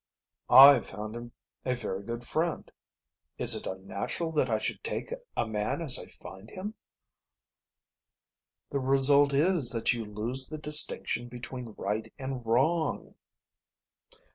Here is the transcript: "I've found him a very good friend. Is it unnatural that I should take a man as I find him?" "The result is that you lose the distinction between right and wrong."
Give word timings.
"I've 0.49 0.87
found 0.87 1.15
him 1.15 1.31
a 1.63 1.75
very 1.75 2.01
good 2.01 2.23
friend. 2.23 2.71
Is 3.37 3.53
it 3.53 3.67
unnatural 3.67 4.31
that 4.31 4.49
I 4.49 4.57
should 4.57 4.83
take 4.83 5.13
a 5.37 5.45
man 5.45 5.79
as 5.79 5.99
I 5.99 6.07
find 6.07 6.49
him?" 6.49 6.73
"The 8.71 8.79
result 8.79 9.31
is 9.31 9.69
that 9.73 9.93
you 9.93 10.03
lose 10.03 10.49
the 10.49 10.57
distinction 10.57 11.27
between 11.27 11.75
right 11.77 12.11
and 12.17 12.43
wrong." 12.43 13.13